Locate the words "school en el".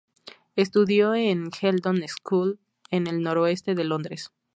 2.07-3.21